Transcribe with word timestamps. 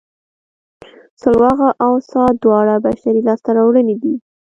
سلواغه 1.21 1.69
او 1.85 1.93
څا 2.09 2.23
دواړه 2.43 2.75
بشري 2.85 3.21
لاسته 3.27 3.49
راوړنې 3.57 3.95
دي 4.03 4.13